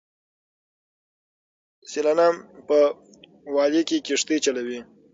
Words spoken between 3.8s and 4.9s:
کې کښتۍ چلوي.